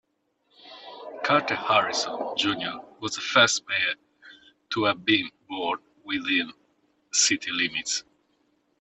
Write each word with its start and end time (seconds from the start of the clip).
Carter 1.23 1.53
Harrison, 1.53 2.33
Junior 2.35 2.73
was 3.01 3.13
the 3.13 3.21
first 3.21 3.61
mayor 3.67 3.93
to 4.71 4.85
have 4.85 5.05
been 5.05 5.29
born 5.47 5.77
within 6.03 6.51
city 7.11 7.51
limits. 7.51 8.03